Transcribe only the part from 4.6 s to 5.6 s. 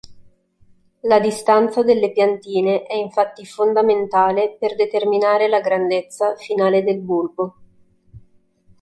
determinare la